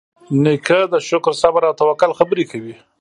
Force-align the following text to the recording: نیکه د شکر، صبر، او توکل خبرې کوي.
نیکه 0.43 0.79
د 0.93 0.95
شکر، 1.09 1.33
صبر، 1.41 1.61
او 1.67 1.73
توکل 1.79 2.11
خبرې 2.19 2.43
کوي. 2.51 2.75